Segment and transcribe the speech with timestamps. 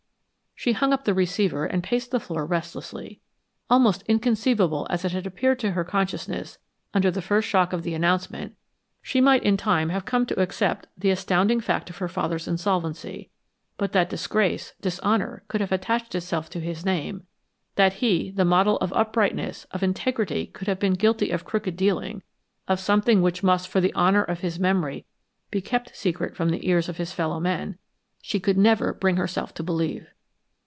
[0.53, 3.19] She hung up the receiver and paced the floor restlessly.
[3.67, 6.59] Almost inconceivable as it had appeared to her consciousness
[6.93, 8.55] under the first shock of the announcement,
[9.01, 13.31] she might in time have come to accept the astounding fact of her father's insolvency,
[13.79, 17.25] but that disgrace, dishonor, could have attached itself to his name
[17.73, 22.21] that he, the model of uprightness, of integrity could have been guilty of crooked dealing,
[22.67, 25.07] of something which must for the honor of his memory
[25.49, 27.79] be kept secret from the ears of his fellow men,
[28.21, 30.07] she could never bring herself to believe.